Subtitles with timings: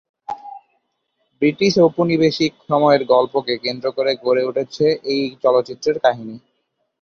[1.41, 6.35] British ঔপনিবেশিক সময়ের গল্পকে কেন্দ্র করে গড়ে উঠেছে এই চলচ্চিত্রের কাহিনি।